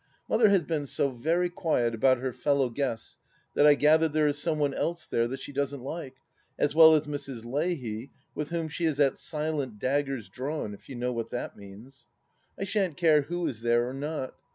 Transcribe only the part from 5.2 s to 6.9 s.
that she doesn't like, as